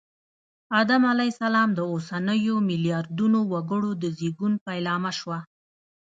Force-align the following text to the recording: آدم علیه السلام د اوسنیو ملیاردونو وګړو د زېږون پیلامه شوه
آدم 0.81 1.01
علیه 1.11 1.31
السلام 1.33 1.69
د 1.75 1.79
اوسنیو 1.93 2.55
ملیاردونو 2.69 3.39
وګړو 3.51 3.91
د 4.01 4.03
زېږون 4.17 4.53
پیلامه 4.65 5.11
شوه 5.19 5.39